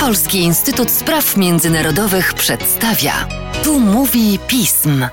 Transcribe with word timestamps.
Polski 0.00 0.38
Instytut 0.38 0.90
Spraw 0.90 1.36
Międzynarodowych 1.36 2.34
przedstawia. 2.34 3.28
Tu 3.64 3.80
mówi 3.80 4.38
pism. 4.48 5.04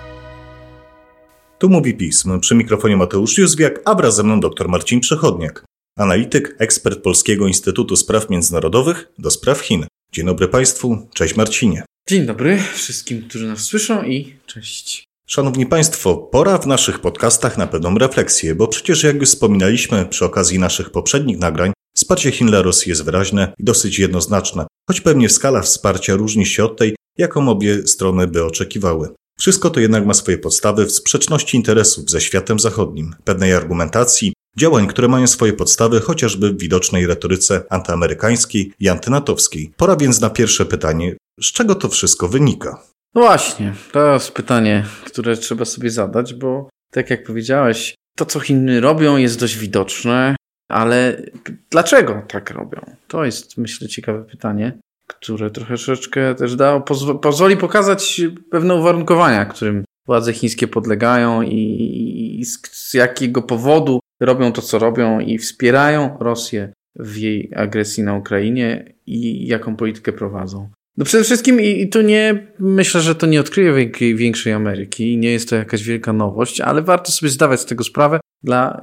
Tu 1.59 1.69
mówi 1.69 1.93
pism. 1.93 2.39
Przy 2.39 2.55
mikrofonie 2.55 2.97
Mateusz 2.97 3.37
Józwiak, 3.37 3.81
a 3.85 3.95
wraz 3.95 4.15
ze 4.15 4.23
mną 4.23 4.39
dr 4.39 4.67
Marcin 4.67 4.99
Przechodniak, 4.99 5.65
analityk, 5.97 6.55
ekspert 6.59 7.01
Polskiego 7.01 7.47
Instytutu 7.47 7.95
Spraw 7.95 8.29
Międzynarodowych 8.29 9.11
do 9.19 9.31
spraw 9.31 9.59
Chin. 9.59 9.85
Dzień 10.11 10.25
dobry 10.25 10.47
Państwu, 10.47 11.07
cześć 11.13 11.35
Marcinie. 11.35 11.83
Dzień 12.09 12.25
dobry 12.25 12.59
wszystkim, 12.73 13.21
którzy 13.29 13.47
nas 13.47 13.59
słyszą 13.59 14.03
i 14.03 14.35
cześć. 14.45 15.03
Szanowni 15.27 15.65
Państwo, 15.65 16.17
pora 16.17 16.57
w 16.57 16.67
naszych 16.67 16.99
podcastach 16.99 17.57
na 17.57 17.67
pewną 17.67 17.97
refleksję, 17.97 18.55
bo 18.55 18.67
przecież 18.67 19.03
jak 19.03 19.15
już 19.15 19.29
wspominaliśmy 19.29 20.05
przy 20.05 20.25
okazji 20.25 20.59
naszych 20.59 20.89
poprzednich 20.89 21.37
nagrań, 21.37 21.71
wsparcie 21.95 22.31
Chin 22.31 22.47
dla 22.47 22.61
Rosji 22.61 22.89
jest 22.89 23.03
wyraźne 23.03 23.53
i 23.59 23.63
dosyć 23.63 23.99
jednoznaczne, 23.99 24.67
choć 24.89 25.01
pewnie 25.01 25.29
skala 25.29 25.61
wsparcia 25.61 26.15
różni 26.15 26.45
się 26.45 26.65
od 26.65 26.77
tej, 26.77 26.95
jaką 27.17 27.49
obie 27.49 27.87
strony 27.87 28.27
by 28.27 28.45
oczekiwały. 28.45 29.09
Wszystko 29.39 29.69
to 29.69 29.79
jednak 29.79 30.05
ma 30.05 30.13
swoje 30.13 30.37
podstawy 30.37 30.85
w 30.85 30.91
sprzeczności 30.91 31.57
interesów 31.57 32.09
ze 32.09 32.21
światem 32.21 32.59
zachodnim, 32.59 33.15
pewnej 33.23 33.53
argumentacji, 33.53 34.33
działań, 34.57 34.87
które 34.87 35.07
mają 35.07 35.27
swoje 35.27 35.53
podstawy 35.53 35.99
chociażby 35.99 36.53
w 36.53 36.59
widocznej 36.59 37.07
retoryce 37.07 37.63
antyamerykańskiej 37.69 38.73
i 38.79 38.89
antynatowskiej. 38.89 39.71
Pora 39.77 39.95
więc 39.95 40.21
na 40.21 40.29
pierwsze 40.29 40.65
pytanie, 40.65 41.15
z 41.41 41.51
czego 41.51 41.75
to 41.75 41.89
wszystko 41.89 42.27
wynika? 42.27 42.83
No 43.15 43.21
właśnie, 43.21 43.75
to 43.91 44.13
jest 44.13 44.31
pytanie, 44.31 44.85
które 45.05 45.37
trzeba 45.37 45.65
sobie 45.65 45.89
zadać, 45.89 46.33
bo 46.33 46.69
tak 46.91 47.09
jak 47.09 47.23
powiedziałeś, 47.23 47.95
to 48.17 48.25
co 48.25 48.39
Chiny 48.39 48.81
robią 48.81 49.17
jest 49.17 49.39
dość 49.39 49.57
widoczne, 49.57 50.35
ale 50.69 51.21
dlaczego 51.69 52.21
tak 52.27 52.51
robią? 52.51 52.81
To 53.07 53.25
jest, 53.25 53.57
myślę, 53.57 53.87
ciekawe 53.87 54.23
pytanie, 54.23 54.79
które 55.07 55.49
troszeczkę 55.49 56.35
też 56.35 56.55
da, 56.55 56.79
pozw 56.79 57.19
pozwoli 57.21 57.57
pokazać 57.57 58.21
pewne 58.51 58.75
uwarunkowania, 58.75 59.45
którym 59.45 59.83
władze 60.07 60.33
chińskie 60.33 60.67
podlegają 60.67 61.41
i, 61.41 62.37
i 62.39 62.45
z, 62.45 62.59
z 62.71 62.93
jakiego 62.93 63.41
powodu 63.41 63.99
robią 64.19 64.51
to, 64.51 64.61
co 64.61 64.79
robią 64.79 65.19
i 65.19 65.37
wspierają 65.37 66.17
Rosję 66.19 66.73
w 66.95 67.17
jej 67.17 67.51
agresji 67.55 68.03
na 68.03 68.15
Ukrainie 68.15 68.93
i 69.05 69.47
jaką 69.47 69.75
politykę 69.75 70.13
prowadzą. 70.13 70.69
No 70.97 71.05
przede 71.05 71.23
wszystkim 71.23 71.61
i, 71.61 71.81
i 71.81 71.89
tu 71.89 72.01
nie, 72.01 72.47
myślę, 72.59 73.01
że 73.01 73.15
to 73.15 73.27
nie 73.27 73.39
odkryje 73.39 73.91
większej 74.15 74.53
Ameryki, 74.53 75.17
nie 75.17 75.31
jest 75.31 75.49
to 75.49 75.55
jakaś 75.55 75.83
wielka 75.83 76.13
nowość, 76.13 76.61
ale 76.61 76.81
warto 76.81 77.11
sobie 77.11 77.29
zdawać 77.29 77.59
z 77.59 77.65
tego 77.65 77.83
sprawę 77.83 78.19
dla 78.43 78.81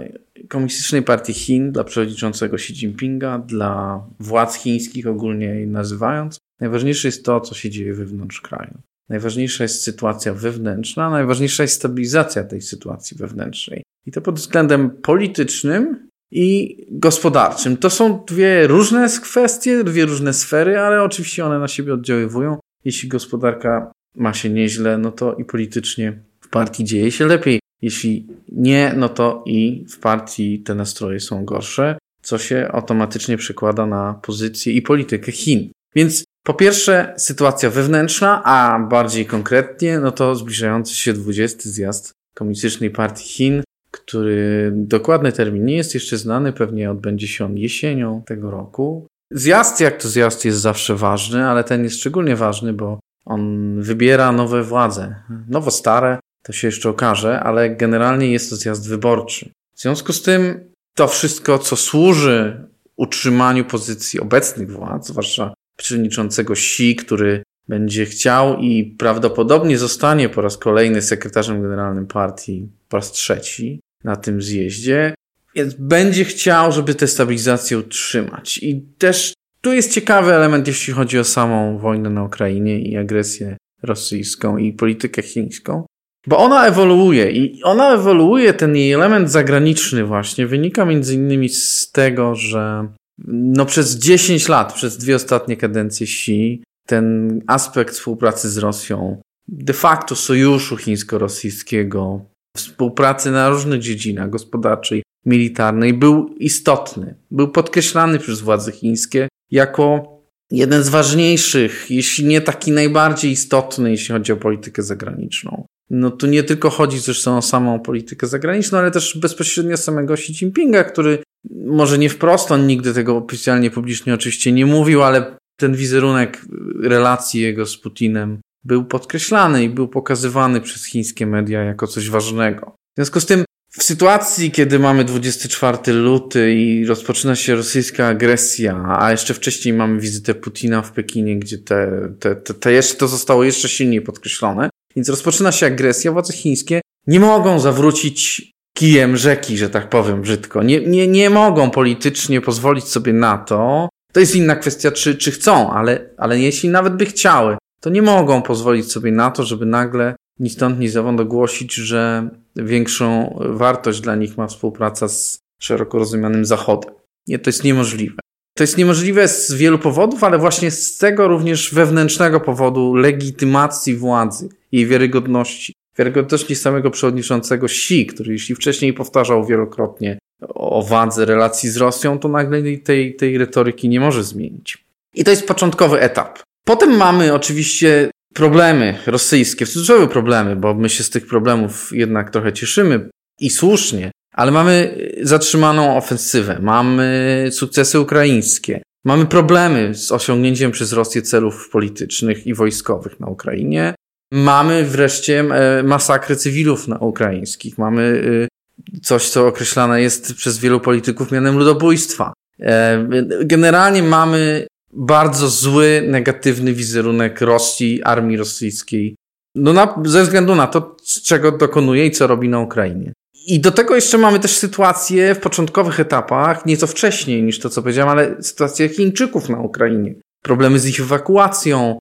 Komunistycznej 0.48 1.02
Partii 1.02 1.32
Chin, 1.32 1.72
dla 1.72 1.84
przewodniczącego 1.84 2.54
Xi 2.56 2.72
Jinpinga, 2.72 3.38
dla 3.38 4.04
władz 4.20 4.54
chińskich 4.54 5.06
ogólnie 5.06 5.66
nazywając. 5.66 6.38
Najważniejsze 6.60 7.08
jest 7.08 7.24
to, 7.24 7.40
co 7.40 7.54
się 7.54 7.70
dzieje 7.70 7.94
wewnątrz 7.94 8.40
kraju. 8.40 8.78
Najważniejsza 9.08 9.64
jest 9.64 9.82
sytuacja 9.82 10.34
wewnętrzna, 10.34 11.10
najważniejsza 11.10 11.62
jest 11.62 11.74
stabilizacja 11.74 12.44
tej 12.44 12.60
sytuacji 12.60 13.16
wewnętrznej. 13.16 13.82
I 14.06 14.12
to 14.12 14.20
pod 14.20 14.34
względem 14.34 14.90
politycznym 14.90 16.08
i 16.30 16.76
gospodarczym. 16.90 17.76
To 17.76 17.90
są 17.90 18.24
dwie 18.28 18.66
różne 18.66 19.08
kwestie, 19.22 19.84
dwie 19.84 20.06
różne 20.06 20.32
sfery, 20.32 20.80
ale 20.80 21.02
oczywiście 21.02 21.44
one 21.44 21.58
na 21.58 21.68
siebie 21.68 21.94
oddziaływują. 21.94 22.58
Jeśli 22.84 23.08
gospodarka 23.08 23.92
ma 24.14 24.34
się 24.34 24.50
nieźle, 24.50 24.98
no 24.98 25.12
to 25.12 25.34
i 25.34 25.44
politycznie 25.44 26.22
w 26.40 26.48
partii 26.48 26.84
dzieje 26.84 27.10
się 27.10 27.26
lepiej. 27.26 27.60
Jeśli 27.82 28.26
nie, 28.52 28.94
no 28.96 29.08
to 29.08 29.42
i 29.46 29.84
w 29.90 29.98
partii 29.98 30.62
te 30.62 30.74
nastroje 30.74 31.20
są 31.20 31.44
gorsze, 31.44 31.98
co 32.22 32.38
się 32.38 32.68
automatycznie 32.72 33.36
przekłada 33.36 33.86
na 33.86 34.14
pozycję 34.22 34.72
i 34.72 34.82
politykę 34.82 35.32
Chin. 35.32 35.70
Więc 35.94 36.24
po 36.46 36.54
pierwsze, 36.54 37.14
sytuacja 37.16 37.70
wewnętrzna, 37.70 38.42
a 38.44 38.78
bardziej 38.78 39.26
konkretnie, 39.26 40.00
no 40.00 40.12
to 40.12 40.34
zbliżający 40.34 40.94
się 40.94 41.12
20 41.12 41.58
zjazd 41.62 42.12
Komunistycznej 42.34 42.90
Partii 42.90 43.24
Chin, 43.24 43.62
który 43.90 44.72
dokładny 44.74 45.32
termin 45.32 45.64
nie 45.64 45.76
jest 45.76 45.94
jeszcze 45.94 46.16
znany, 46.16 46.52
pewnie 46.52 46.90
odbędzie 46.90 47.28
się 47.28 47.44
on 47.44 47.58
jesienią 47.58 48.22
tego 48.26 48.50
roku. 48.50 49.06
Zjazd, 49.30 49.80
jak 49.80 50.02
to 50.02 50.08
zjazd, 50.08 50.44
jest 50.44 50.58
zawsze 50.58 50.94
ważny, 50.94 51.44
ale 51.44 51.64
ten 51.64 51.84
jest 51.84 51.96
szczególnie 51.96 52.36
ważny, 52.36 52.72
bo 52.72 53.00
on 53.24 53.74
wybiera 53.82 54.32
nowe 54.32 54.62
władze. 54.62 55.14
Nowo 55.48 55.70
stare, 55.70 56.18
to 56.46 56.52
się 56.52 56.68
jeszcze 56.68 56.88
okaże, 56.88 57.40
ale 57.40 57.70
generalnie 57.70 58.32
jest 58.32 58.50
to 58.50 58.56
zjazd 58.56 58.88
wyborczy. 58.88 59.50
W 59.74 59.80
związku 59.80 60.12
z 60.12 60.22
tym 60.22 60.72
to 60.94 61.08
wszystko, 61.08 61.58
co 61.58 61.76
służy 61.76 62.68
utrzymaniu 62.96 63.64
pozycji 63.64 64.20
obecnych 64.20 64.72
władz, 64.72 65.06
zwłaszcza 65.06 65.54
przewodniczącego 65.76 66.52
Xi, 66.52 66.96
który 66.96 67.42
będzie 67.68 68.06
chciał 68.06 68.58
i 68.58 68.84
prawdopodobnie 68.98 69.78
zostanie 69.78 70.28
po 70.28 70.42
raz 70.42 70.56
kolejny 70.56 71.02
sekretarzem 71.02 71.62
generalnym 71.62 72.06
partii 72.06 72.68
po 72.88 72.96
raz 72.96 73.12
trzeci 73.12 73.80
na 74.04 74.16
tym 74.16 74.42
zjeździe, 74.42 75.14
więc 75.54 75.74
będzie 75.74 76.24
chciał, 76.24 76.72
żeby 76.72 76.94
tę 76.94 77.06
stabilizację 77.06 77.78
utrzymać. 77.78 78.58
I 78.58 78.82
też 78.98 79.34
tu 79.60 79.72
jest 79.72 79.92
ciekawy 79.92 80.34
element, 80.34 80.66
jeśli 80.66 80.92
chodzi 80.92 81.18
o 81.18 81.24
samą 81.24 81.78
wojnę 81.78 82.10
na 82.10 82.24
Ukrainie 82.24 82.78
i 82.80 82.96
agresję 82.96 83.56
rosyjską 83.82 84.56
i 84.56 84.72
politykę 84.72 85.22
chińską, 85.22 85.86
bo 86.26 86.38
ona 86.38 86.66
ewoluuje 86.66 87.30
i 87.30 87.62
ona 87.62 87.94
ewoluuje, 87.94 88.54
ten 88.54 88.76
jej 88.76 88.92
element 88.92 89.30
zagraniczny 89.30 90.04
właśnie, 90.04 90.46
wynika 90.46 90.84
między 90.84 91.14
innymi 91.14 91.48
z 91.48 91.90
tego, 91.92 92.34
że 92.34 92.88
no 93.28 93.66
przez 93.66 93.98
10 93.98 94.48
lat, 94.48 94.72
przez 94.72 94.98
dwie 94.98 95.16
ostatnie 95.16 95.56
kadencje 95.56 96.04
Xi, 96.04 96.62
ten 96.86 97.40
aspekt 97.46 97.94
współpracy 97.94 98.50
z 98.50 98.58
Rosją, 98.58 99.20
de 99.48 99.72
facto 99.72 100.16
sojuszu 100.16 100.76
chińsko-rosyjskiego, 100.76 102.20
współpracy 102.56 103.30
na 103.30 103.48
różnych 103.48 103.80
dziedzinach 103.80 104.30
gospodarczej, 104.30 105.02
militarnej 105.26 105.94
był 105.94 106.34
istotny. 106.38 107.14
Był 107.30 107.48
podkreślany 107.48 108.18
przez 108.18 108.40
władze 108.40 108.72
chińskie 108.72 109.28
jako 109.50 110.16
jeden 110.50 110.82
z 110.82 110.88
ważniejszych, 110.88 111.86
jeśli 111.90 112.24
nie 112.24 112.40
taki 112.40 112.72
najbardziej 112.72 113.30
istotny, 113.30 113.90
jeśli 113.90 114.12
chodzi 114.12 114.32
o 114.32 114.36
politykę 114.36 114.82
zagraniczną. 114.82 115.65
No 115.90 116.10
tu 116.10 116.26
nie 116.26 116.42
tylko 116.42 116.70
chodzi 116.70 116.98
zresztą 116.98 117.36
o 117.36 117.42
samą 117.42 117.80
politykę 117.80 118.26
zagraniczną, 118.26 118.78
ale 118.78 118.90
też 118.90 119.18
bezpośrednio 119.18 119.76
samego 119.76 120.14
Xi 120.14 120.32
Jinpinga, 120.32 120.84
który 120.84 121.18
może 121.66 121.98
nie 121.98 122.10
wprost, 122.10 122.52
on 122.52 122.66
nigdy 122.66 122.94
tego 122.94 123.16
oficjalnie 123.16 123.70
publicznie 123.70 124.14
oczywiście 124.14 124.52
nie 124.52 124.66
mówił, 124.66 125.02
ale 125.02 125.36
ten 125.56 125.74
wizerunek 125.74 126.42
relacji 126.82 127.40
jego 127.40 127.66
z 127.66 127.76
Putinem 127.76 128.38
był 128.64 128.84
podkreślany 128.84 129.64
i 129.64 129.68
był 129.68 129.88
pokazywany 129.88 130.60
przez 130.60 130.84
chińskie 130.84 131.26
media 131.26 131.62
jako 131.62 131.86
coś 131.86 132.10
ważnego. 132.10 132.66
W 132.70 132.96
związku 132.96 133.20
z 133.20 133.26
tym, 133.26 133.44
w 133.78 133.82
sytuacji, 133.82 134.50
kiedy 134.50 134.78
mamy 134.78 135.04
24 135.04 135.92
luty 135.92 136.54
i 136.54 136.86
rozpoczyna 136.86 137.36
się 137.36 137.54
rosyjska 137.54 138.06
agresja, 138.06 138.96
a 138.98 139.10
jeszcze 139.10 139.34
wcześniej 139.34 139.74
mamy 139.74 140.00
wizytę 140.00 140.34
Putina 140.34 140.82
w 140.82 140.92
Pekinie, 140.92 141.38
gdzie 141.38 141.58
te, 141.58 142.08
te, 142.20 142.36
te, 142.36 142.54
te 142.54 142.72
jeszcze, 142.72 142.94
to 142.94 143.08
zostało 143.08 143.44
jeszcze 143.44 143.68
silniej 143.68 144.00
podkreślone, 144.00 144.70
więc 144.96 145.08
rozpoczyna 145.08 145.52
się 145.52 145.66
agresja, 145.66 146.12
władze 146.12 146.32
chińskie 146.32 146.80
nie 147.06 147.20
mogą 147.20 147.58
zawrócić 147.58 148.50
kijem 148.76 149.16
rzeki, 149.16 149.58
że 149.58 149.70
tak 149.70 149.88
powiem 149.88 150.22
brzydko. 150.22 150.62
Nie, 150.62 150.80
nie, 150.80 151.08
nie 151.08 151.30
mogą 151.30 151.70
politycznie 151.70 152.40
pozwolić 152.40 152.84
sobie 152.84 153.12
na 153.12 153.38
to. 153.38 153.88
To 154.12 154.20
jest 154.20 154.36
inna 154.36 154.56
kwestia, 154.56 154.92
czy, 154.92 155.14
czy 155.14 155.30
chcą, 155.30 155.70
ale, 155.70 156.10
ale 156.16 156.40
jeśli 156.40 156.68
nawet 156.68 156.96
by 156.96 157.06
chciały, 157.06 157.56
to 157.80 157.90
nie 157.90 158.02
mogą 158.02 158.42
pozwolić 158.42 158.92
sobie 158.92 159.12
na 159.12 159.30
to, 159.30 159.44
żeby 159.44 159.66
nagle 159.66 160.16
ni 160.38 160.50
stąd, 160.50 160.78
ni 160.78 160.88
zowąd 160.88 161.20
ogłosić, 161.20 161.74
że 161.74 162.28
większą 162.56 163.38
wartość 163.50 164.00
dla 164.00 164.16
nich 164.16 164.36
ma 164.36 164.46
współpraca 164.46 165.08
z 165.08 165.38
szeroko 165.60 165.98
rozumianym 165.98 166.44
Zachodem. 166.44 166.94
Nie, 167.26 167.38
to 167.38 167.50
jest 167.50 167.64
niemożliwe. 167.64 168.16
To 168.56 168.62
jest 168.62 168.78
niemożliwe 168.78 169.28
z 169.28 169.52
wielu 169.52 169.78
powodów, 169.78 170.24
ale 170.24 170.38
właśnie 170.38 170.70
z 170.70 170.98
tego 170.98 171.28
również 171.28 171.74
wewnętrznego 171.74 172.40
powodu 172.40 172.94
legitymacji 172.94 173.96
władzy, 173.96 174.48
jej 174.76 174.86
wiarygodności. 174.86 175.72
Wiarygodności 175.98 176.54
samego 176.54 176.90
przewodniczącego 176.90 177.66
Xi, 177.66 178.06
który 178.06 178.32
jeśli 178.32 178.54
wcześniej 178.54 178.92
powtarzał 178.92 179.46
wielokrotnie 179.46 180.18
o 180.48 180.82
wadze 180.82 181.24
relacji 181.24 181.70
z 181.70 181.76
Rosją, 181.76 182.18
to 182.18 182.28
nagle 182.28 182.62
tej, 182.78 183.16
tej 183.16 183.38
retoryki 183.38 183.88
nie 183.88 184.00
może 184.00 184.24
zmienić. 184.24 184.84
I 185.14 185.24
to 185.24 185.30
jest 185.30 185.48
początkowy 185.48 186.00
etap. 186.00 186.38
Potem 186.64 186.96
mamy 186.96 187.34
oczywiście 187.34 188.10
problemy 188.34 188.98
rosyjskie, 189.06 189.66
w 189.66 189.70
cudzysłowie 189.70 190.06
problemy, 190.06 190.56
bo 190.56 190.74
my 190.74 190.88
się 190.88 191.04
z 191.04 191.10
tych 191.10 191.26
problemów 191.26 191.90
jednak 191.92 192.30
trochę 192.30 192.52
cieszymy 192.52 193.08
i 193.40 193.50
słusznie, 193.50 194.10
ale 194.32 194.52
mamy 194.52 194.98
zatrzymaną 195.22 195.96
ofensywę, 195.96 196.58
mamy 196.62 197.48
sukcesy 197.50 198.00
ukraińskie, 198.00 198.82
mamy 199.04 199.26
problemy 199.26 199.94
z 199.94 200.12
osiągnięciem 200.12 200.70
przez 200.70 200.92
Rosję 200.92 201.22
celów 201.22 201.68
politycznych 201.70 202.46
i 202.46 202.54
wojskowych 202.54 203.20
na 203.20 203.26
Ukrainie, 203.26 203.94
mamy 204.32 204.84
wreszcie 204.84 205.40
e, 205.40 205.82
masakry 205.82 206.36
cywilów 206.36 206.88
na 206.88 206.98
ukraińskich, 206.98 207.78
mamy 207.78 208.22
e, 208.44 209.00
coś, 209.02 209.28
co 209.28 209.46
określane 209.46 210.02
jest 210.02 210.34
przez 210.34 210.58
wielu 210.58 210.80
polityków 210.80 211.32
mianem 211.32 211.58
ludobójstwa. 211.58 212.32
E, 212.60 213.08
generalnie 213.44 214.02
mamy 214.02 214.66
bardzo 214.92 215.48
zły, 215.48 216.02
negatywny 216.08 216.72
wizerunek 216.72 217.40
Rosji, 217.40 218.02
armii 218.02 218.36
rosyjskiej. 218.36 219.16
No 219.54 219.72
na, 219.72 219.94
ze 220.04 220.22
względu 220.22 220.54
na 220.54 220.66
to, 220.66 220.96
czego 221.24 221.52
dokonuje 221.52 222.06
i 222.06 222.10
co 222.10 222.26
robi 222.26 222.48
na 222.48 222.60
Ukrainie. 222.60 223.12
I 223.46 223.60
do 223.60 223.70
tego 223.70 223.94
jeszcze 223.94 224.18
mamy 224.18 224.40
też 224.40 224.56
sytuację 224.56 225.34
w 225.34 225.40
początkowych 225.40 226.00
etapach, 226.00 226.66
nieco 226.66 226.86
wcześniej 226.86 227.42
niż 227.42 227.58
to, 227.58 227.70
co 227.70 227.82
powiedziałem, 227.82 228.10
ale 228.10 228.42
sytuację 228.42 228.88
Chińczyków 228.88 229.48
na 229.48 229.60
Ukrainie. 229.60 230.14
Problemy 230.42 230.78
z 230.78 230.86
ich 230.86 231.00
ewakuacją, 231.00 231.98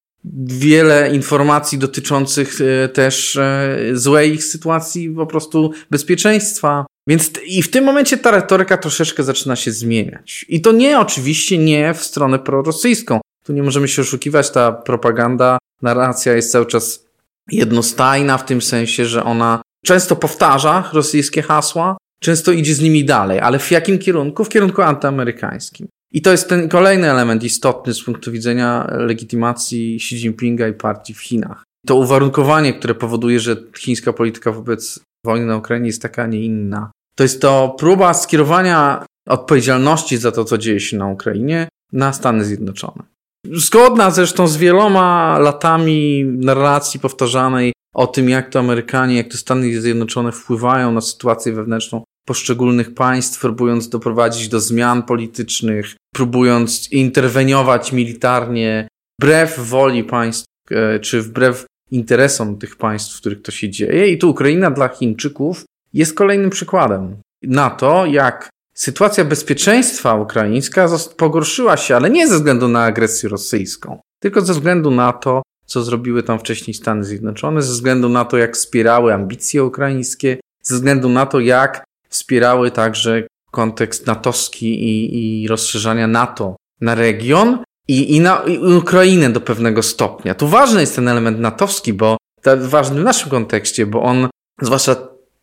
wiele 0.47 1.15
informacji 1.15 1.77
dotyczących 1.77 2.57
e, 2.61 2.89
też 2.89 3.35
e, 3.35 3.77
złej 3.93 4.33
ich 4.33 4.43
sytuacji, 4.43 5.09
po 5.09 5.25
prostu 5.25 5.71
bezpieczeństwa. 5.91 6.85
Więc 7.07 7.31
i 7.45 7.61
w 7.61 7.71
tym 7.71 7.83
momencie 7.83 8.17
ta 8.17 8.31
retoryka 8.31 8.77
troszeczkę 8.77 9.23
zaczyna 9.23 9.55
się 9.55 9.71
zmieniać. 9.71 10.45
I 10.49 10.61
to 10.61 10.71
nie 10.71 10.99
oczywiście 10.99 11.57
nie 11.57 11.93
w 11.93 12.03
stronę 12.03 12.39
prorosyjską. 12.39 13.19
Tu 13.45 13.53
nie 13.53 13.63
możemy 13.63 13.87
się 13.87 14.01
oszukiwać, 14.01 14.51
ta 14.51 14.71
propaganda, 14.71 15.57
narracja 15.81 16.33
jest 16.33 16.51
cały 16.51 16.65
czas 16.65 17.05
jednostajna 17.51 18.37
w 18.37 18.45
tym 18.45 18.61
sensie, 18.61 19.05
że 19.05 19.23
ona 19.23 19.61
często 19.85 20.15
powtarza 20.15 20.89
rosyjskie 20.93 21.41
hasła, 21.41 21.97
często 22.19 22.51
idzie 22.51 22.75
z 22.75 22.81
nimi 22.81 23.05
dalej, 23.05 23.39
ale 23.39 23.59
w 23.59 23.71
jakim 23.71 23.99
kierunku? 23.99 24.43
W 24.45 24.49
kierunku 24.49 24.81
antyamerykańskim. 24.81 25.87
I 26.11 26.21
to 26.21 26.31
jest 26.31 26.49
ten 26.49 26.69
kolejny 26.69 27.11
element 27.11 27.43
istotny 27.43 27.93
z 27.93 28.03
punktu 28.03 28.31
widzenia 28.31 28.87
legitymacji 28.91 29.95
Xi 29.95 30.15
Jinpinga 30.15 30.67
i 30.67 30.73
partii 30.73 31.13
w 31.13 31.21
Chinach. 31.21 31.63
To 31.85 31.95
uwarunkowanie, 31.95 32.73
które 32.73 32.95
powoduje, 32.95 33.39
że 33.39 33.57
chińska 33.77 34.13
polityka 34.13 34.51
wobec 34.51 34.99
wojny 35.25 35.45
na 35.45 35.57
Ukrainie 35.57 35.87
jest 35.87 36.01
taka, 36.01 36.23
a 36.23 36.27
nie 36.27 36.45
inna. 36.45 36.91
To 37.15 37.23
jest 37.23 37.41
to 37.41 37.75
próba 37.79 38.13
skierowania 38.13 39.05
odpowiedzialności 39.29 40.17
za 40.17 40.31
to, 40.31 40.45
co 40.45 40.57
dzieje 40.57 40.79
się 40.79 40.97
na 40.97 41.07
Ukrainie, 41.07 41.67
na 41.93 42.13
Stany 42.13 42.45
Zjednoczone. 42.45 43.03
Zgodna 43.51 44.11
zresztą 44.11 44.47
z 44.47 44.57
wieloma 44.57 45.39
latami 45.39 46.25
narracji 46.25 46.99
powtarzanej 46.99 47.73
o 47.95 48.07
tym, 48.07 48.29
jak 48.29 48.49
to 48.49 48.59
Amerykanie, 48.59 49.15
jak 49.15 49.27
to 49.27 49.37
Stany 49.37 49.81
Zjednoczone 49.81 50.31
wpływają 50.31 50.91
na 50.91 51.01
sytuację 51.01 51.53
wewnętrzną 51.53 52.03
poszczególnych 52.25 52.93
państw, 52.93 53.39
próbując 53.39 53.89
doprowadzić 53.89 54.49
do 54.49 54.59
zmian 54.59 55.03
politycznych, 55.03 55.95
próbując 56.13 56.91
interweniować 56.91 57.91
militarnie 57.91 58.87
wbrew 59.19 59.59
woli 59.59 60.03
państw, 60.03 60.45
e, 60.71 60.99
czy 60.99 61.21
wbrew 61.21 61.65
interesom 61.91 62.57
tych 62.57 62.75
państw, 62.75 63.15
w 63.15 63.19
których 63.19 63.41
to 63.41 63.51
się 63.51 63.69
dzieje. 63.69 64.07
I 64.07 64.17
tu 64.17 64.29
Ukraina 64.29 64.71
dla 64.71 64.87
Chińczyków 64.87 65.65
jest 65.93 66.13
kolejnym 66.13 66.49
przykładem 66.49 67.17
na 67.43 67.69
to, 67.69 68.05
jak 68.05 68.49
sytuacja 68.75 69.25
bezpieczeństwa 69.25 70.13
ukraińska 70.13 70.87
pogorszyła 71.17 71.77
się, 71.77 71.95
ale 71.95 72.09
nie 72.09 72.27
ze 72.27 72.35
względu 72.35 72.67
na 72.67 72.83
agresję 72.83 73.29
rosyjską, 73.29 73.99
tylko 74.19 74.41
ze 74.41 74.53
względu 74.53 74.91
na 74.91 75.13
to, 75.13 75.41
co 75.65 75.83
zrobiły 75.83 76.23
tam 76.23 76.39
wcześniej 76.39 76.73
Stany 76.73 77.03
Zjednoczone, 77.03 77.61
ze 77.61 77.71
względu 77.71 78.09
na 78.09 78.25
to, 78.25 78.37
jak 78.37 78.55
wspierały 78.55 79.13
ambicje 79.13 79.63
ukraińskie, 79.63 80.37
ze 80.61 80.75
względu 80.75 81.09
na 81.09 81.25
to, 81.25 81.39
jak 81.39 81.83
wspierały 82.09 82.71
także 82.71 83.23
kontekst 83.51 84.07
natowski 84.07 84.83
i, 84.83 85.43
i 85.43 85.47
rozszerzania 85.47 86.07
NATO 86.07 86.55
na 86.81 86.95
region 86.95 87.63
i, 87.87 88.15
i 88.15 88.19
na 88.19 88.43
i 88.47 88.57
Ukrainę 88.57 89.29
do 89.29 89.41
pewnego 89.41 89.83
stopnia. 89.83 90.35
Tu 90.35 90.47
ważny 90.47 90.81
jest 90.81 90.95
ten 90.95 91.07
element 91.07 91.39
natowski, 91.39 91.93
bo 91.93 92.17
ważny 92.57 93.01
w 93.01 93.03
naszym 93.03 93.29
kontekście, 93.29 93.85
bo 93.85 94.03
on, 94.03 94.29
zwłaszcza 94.61 94.95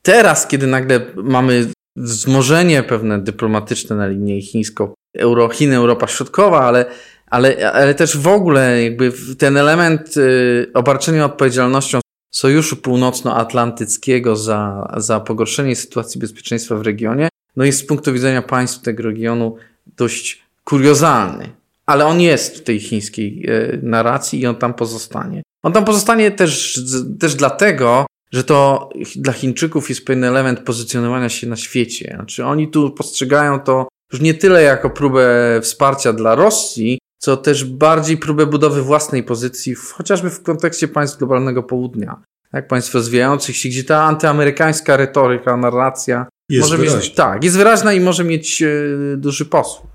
teraz, 0.03 0.47
kiedy 0.47 0.67
nagle 0.67 1.01
mamy 1.17 1.67
wzmożenie 1.97 2.83
pewne 2.83 3.19
dyplomatyczne 3.19 3.97
na 3.97 4.07
linii 4.07 4.43
chińsko, 4.43 4.95
Euro, 5.19 5.49
Chiny, 5.49 5.77
Europa 5.77 6.07
Środkowa, 6.07 6.61
ale, 6.61 6.85
ale, 7.27 7.73
ale 7.73 7.95
też 7.95 8.19
w 8.19 8.29
ogóle 8.29 8.83
jakby 8.83 9.13
ten 9.39 9.57
element 9.57 10.17
y, 10.17 10.71
obarczenia 10.75 11.25
odpowiedzialnością 11.25 12.01
Sojuszu 12.33 12.77
Północnoatlantyckiego 12.77 14.37
za, 14.37 14.93
za 14.97 15.21
pogorszenie 15.21 15.77
sytuacji 15.77 16.21
bezpieczeństwa 16.21 16.77
w 16.77 16.83
regionie, 16.83 17.29
no 17.57 17.65
jest 17.65 17.79
z 17.79 17.87
punktu 17.87 18.13
widzenia 18.13 18.43
państw 18.43 18.83
tego 18.83 19.03
regionu 19.03 19.57
dość 19.97 20.43
kuriozalny. 20.65 21.53
Ale 21.87 22.07
on 22.07 22.21
jest 22.21 22.59
w 22.59 22.63
tej 22.63 22.81
chińskiej 22.81 23.47
e, 23.49 23.79
narracji 23.83 24.41
i 24.41 24.47
on 24.47 24.57
tam 24.57 24.75
pozostanie. 24.75 25.43
On 25.63 25.73
tam 25.73 25.85
pozostanie 25.85 26.31
też, 26.31 26.81
też 27.21 27.35
dlatego, 27.35 28.07
że 28.33 28.45
to 28.45 28.89
dla 29.17 29.33
Chińczyków 29.33 29.89
jest 29.89 30.05
pewien 30.05 30.25
element 30.25 30.61
pozycjonowania 30.61 31.29
się 31.29 31.47
na 31.47 31.57
świecie. 31.57 32.13
Znaczy 32.17 32.45
oni 32.45 32.69
tu 32.69 32.91
postrzegają 32.91 33.61
to 33.61 33.89
już 34.13 34.21
nie 34.21 34.35
tyle 34.35 34.63
jako 34.63 34.91
próbę 34.91 35.61
wsparcia 35.63 36.13
dla 36.13 36.35
Rosji, 36.35 36.99
co 37.23 37.37
też 37.37 37.65
bardziej 37.65 38.17
próbę 38.17 38.47
budowy 38.47 38.83
własnej 38.83 39.23
pozycji, 39.23 39.75
chociażby 39.75 40.31
w 40.31 40.43
kontekście 40.43 40.89
państw 40.89 41.19
globalnego 41.19 41.63
południa, 41.63 42.23
jak 42.53 42.69
państw 42.69 42.95
rozwijających 42.95 43.57
się, 43.57 43.69
gdzie 43.69 43.85
ta 43.85 44.03
antyamerykańska 44.03 44.97
retoryka, 44.97 45.57
narracja 45.57 46.27
jest 46.49 46.65
może 46.65 46.77
wyraźna. 46.77 46.99
mieć, 46.99 47.15
tak, 47.15 47.45
jest 47.45 47.57
wyraźna 47.57 47.93
i 47.93 48.01
może 48.01 48.25
mieć 48.25 48.63
e, 48.63 48.69
duży 49.17 49.45
posłuch. 49.45 49.87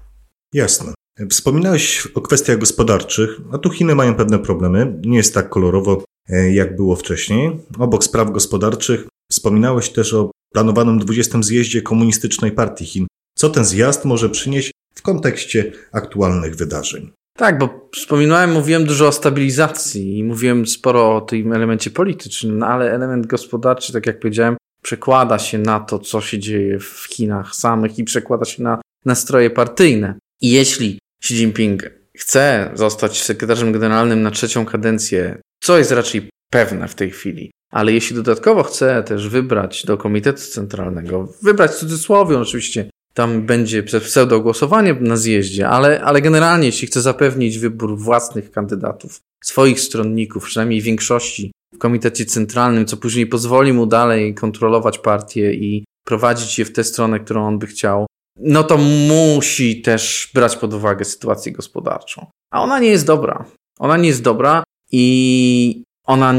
Jasne. 0.53 0.93
Wspominałeś 1.29 2.07
o 2.15 2.21
kwestiach 2.21 2.57
gospodarczych, 2.57 3.29
a 3.51 3.57
tu 3.57 3.69
Chiny 3.69 3.95
mają 3.95 4.15
pewne 4.15 4.39
problemy. 4.39 4.99
Nie 5.05 5.17
jest 5.17 5.33
tak 5.33 5.49
kolorowo, 5.49 6.03
e, 6.29 6.53
jak 6.53 6.75
było 6.75 6.95
wcześniej. 6.95 7.59
Obok 7.79 8.03
spraw 8.03 8.31
gospodarczych 8.31 9.07
wspominałeś 9.31 9.89
też 9.89 10.13
o 10.13 10.31
planowanym 10.53 10.99
20. 10.99 11.43
zjeździe 11.43 11.81
Komunistycznej 11.81 12.51
Partii 12.51 12.85
Chin. 12.85 13.07
Co 13.37 13.49
ten 13.49 13.65
zjazd 13.65 14.05
może 14.05 14.29
przynieść 14.29 14.71
kontekście 15.07 15.71
aktualnych 15.91 16.55
wydarzeń? 16.55 17.11
Tak, 17.37 17.57
bo 17.57 17.89
wspominałem, 17.95 18.51
mówiłem 18.51 18.85
dużo 18.85 19.07
o 19.07 19.11
stabilizacji 19.11 20.17
i 20.17 20.23
mówiłem 20.23 20.67
sporo 20.67 21.15
o 21.15 21.21
tym 21.21 21.53
elemencie 21.53 21.91
politycznym, 21.91 22.59
no 22.59 22.67
ale 22.67 22.91
element 22.91 23.27
gospodarczy, 23.27 23.93
tak 23.93 24.05
jak 24.05 24.19
powiedziałem, 24.19 24.57
przekłada 24.81 25.39
się 25.39 25.57
na 25.57 25.79
to, 25.79 25.99
co 25.99 26.21
się 26.21 26.39
dzieje 26.39 26.79
w 26.79 27.05
Chinach 27.09 27.55
samych 27.55 27.99
i 27.99 28.03
przekłada 28.03 28.45
się 28.45 28.63
na 28.63 28.81
nastroje 29.05 29.49
partyjne. 29.49 30.15
I 30.41 30.51
jeśli 30.51 30.99
Xi 31.23 31.33
Jinping 31.33 31.83
chce 32.17 32.71
zostać 32.73 33.23
sekretarzem 33.23 33.71
generalnym 33.71 34.21
na 34.21 34.31
trzecią 34.31 34.65
kadencję, 34.65 35.41
co 35.63 35.77
jest 35.77 35.91
raczej 35.91 36.29
pewne 36.51 36.87
w 36.87 36.95
tej 36.95 37.11
chwili, 37.11 37.51
ale 37.71 37.93
jeśli 37.93 38.15
dodatkowo 38.15 38.63
chce 38.63 39.03
też 39.03 39.29
wybrać 39.29 39.85
do 39.85 39.97
Komitetu 39.97 40.41
Centralnego, 40.41 41.33
wybrać 41.43 41.71
w 41.71 41.79
cudzysłowie 41.79 42.39
oczywiście 42.39 42.89
tam 43.17 43.41
będzie 43.41 43.83
pseudo 43.83 44.41
głosowanie 44.41 44.93
na 44.93 45.17
zjeździe, 45.17 45.69
ale, 45.69 46.01
ale 46.01 46.21
generalnie 46.21 46.65
jeśli 46.65 46.87
chce 46.87 47.01
zapewnić 47.01 47.59
wybór 47.59 47.97
własnych 47.97 48.51
kandydatów, 48.51 49.19
swoich 49.43 49.79
stronników, 49.79 50.43
przynajmniej 50.43 50.81
większości 50.81 51.51
w 51.73 51.77
komitecie 51.77 52.25
centralnym, 52.25 52.85
co 52.85 52.97
później 52.97 53.27
pozwoli 53.27 53.73
mu 53.73 53.85
dalej 53.85 54.33
kontrolować 54.33 54.99
partię 54.99 55.53
i 55.53 55.85
prowadzić 56.05 56.59
je 56.59 56.65
w 56.65 56.73
tę 56.73 56.83
stronę, 56.83 57.19
którą 57.19 57.47
on 57.47 57.59
by 57.59 57.67
chciał, 57.67 58.05
no 58.39 58.63
to 58.63 58.77
musi 59.07 59.81
też 59.81 60.31
brać 60.33 60.55
pod 60.55 60.73
uwagę 60.73 61.05
sytuację 61.05 61.51
gospodarczą. 61.51 62.25
A 62.51 62.61
ona 62.61 62.79
nie 62.79 62.89
jest 62.89 63.05
dobra. 63.05 63.45
Ona 63.79 63.97
nie 63.97 64.07
jest 64.07 64.23
dobra 64.23 64.63
i 64.91 65.83
ona 66.05 66.33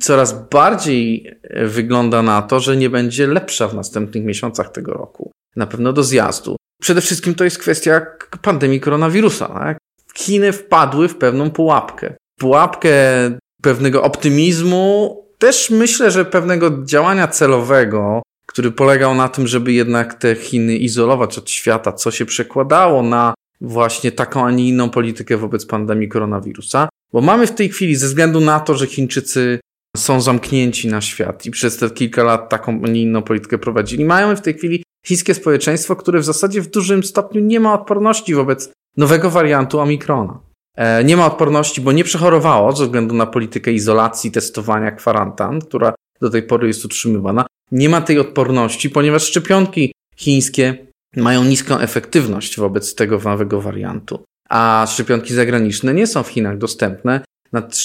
coraz 0.00 0.48
bardziej 0.48 1.30
wygląda 1.64 2.22
na 2.22 2.42
to, 2.42 2.60
że 2.60 2.76
nie 2.76 2.90
będzie 2.90 3.26
lepsza 3.26 3.68
w 3.68 3.74
następnych 3.74 4.24
miesiącach 4.24 4.72
tego 4.72 4.92
roku 4.92 5.30
na 5.56 5.66
pewno 5.66 5.92
do 5.92 6.02
zjazdu. 6.02 6.56
Przede 6.80 7.00
wszystkim 7.00 7.34
to 7.34 7.44
jest 7.44 7.58
kwestia 7.58 8.06
pandemii 8.42 8.80
koronawirusa. 8.80 9.48
Tak? 9.48 9.78
Chiny 10.16 10.52
wpadły 10.52 11.08
w 11.08 11.16
pewną 11.16 11.50
pułapkę. 11.50 12.14
Pułapkę 12.38 12.90
pewnego 13.62 14.02
optymizmu, 14.02 15.16
też 15.38 15.70
myślę, 15.70 16.10
że 16.10 16.24
pewnego 16.24 16.84
działania 16.84 17.28
celowego, 17.28 18.22
który 18.46 18.70
polegał 18.70 19.14
na 19.14 19.28
tym, 19.28 19.46
żeby 19.46 19.72
jednak 19.72 20.14
te 20.14 20.34
Chiny 20.34 20.76
izolować 20.76 21.38
od 21.38 21.50
świata, 21.50 21.92
co 21.92 22.10
się 22.10 22.26
przekładało 22.26 23.02
na 23.02 23.34
właśnie 23.60 24.12
taką, 24.12 24.46
a 24.46 24.50
nie 24.50 24.68
inną 24.68 24.90
politykę 24.90 25.36
wobec 25.36 25.66
pandemii 25.66 26.08
koronawirusa. 26.08 26.88
Bo 27.12 27.20
mamy 27.20 27.46
w 27.46 27.52
tej 27.52 27.68
chwili, 27.68 27.96
ze 27.96 28.06
względu 28.06 28.40
na 28.40 28.60
to, 28.60 28.74
że 28.74 28.86
Chińczycy 28.86 29.60
są 29.96 30.20
zamknięci 30.20 30.88
na 30.88 31.00
świat 31.00 31.46
i 31.46 31.50
przez 31.50 31.76
te 31.76 31.90
kilka 31.90 32.24
lat 32.24 32.48
taką, 32.48 32.80
a 32.84 32.88
nie 32.88 33.02
inną 33.02 33.22
politykę 33.22 33.58
prowadzili, 33.58 34.04
mają 34.04 34.36
w 34.36 34.40
tej 34.40 34.54
chwili 34.54 34.84
chińskie 35.06 35.34
społeczeństwo, 35.34 35.96
które 35.96 36.20
w 36.20 36.24
zasadzie 36.24 36.60
w 36.60 36.70
dużym 36.70 37.02
stopniu 37.02 37.40
nie 37.40 37.60
ma 37.60 37.74
odporności 37.74 38.34
wobec 38.34 38.72
nowego 38.96 39.30
wariantu 39.30 39.78
Omikrona. 39.78 40.40
E, 40.76 41.04
nie 41.04 41.16
ma 41.16 41.26
odporności, 41.26 41.80
bo 41.80 41.92
nie 41.92 42.04
przechorowało 42.04 42.72
ze 42.76 42.84
względu 42.84 43.14
na 43.14 43.26
politykę 43.26 43.72
izolacji, 43.72 44.30
testowania, 44.30 44.90
kwarantan, 44.90 45.60
która 45.60 45.94
do 46.20 46.30
tej 46.30 46.42
pory 46.42 46.68
jest 46.68 46.84
utrzymywana. 46.84 47.46
Nie 47.72 47.88
ma 47.88 48.00
tej 48.00 48.18
odporności, 48.18 48.90
ponieważ 48.90 49.22
szczepionki 49.22 49.92
chińskie 50.16 50.86
mają 51.16 51.44
niską 51.44 51.78
efektywność 51.78 52.56
wobec 52.56 52.94
tego 52.94 53.18
nowego 53.18 53.60
wariantu, 53.60 54.24
a 54.48 54.86
szczepionki 54.88 55.34
zagraniczne 55.34 55.94
nie 55.94 56.06
są 56.06 56.22
w 56.22 56.28
Chinach 56.28 56.58
dostępne. 56.58 57.20
Nad 57.52 57.76